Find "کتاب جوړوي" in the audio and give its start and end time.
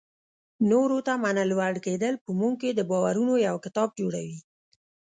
3.65-4.37